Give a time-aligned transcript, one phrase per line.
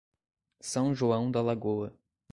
[0.59, 1.93] São João da Lagoa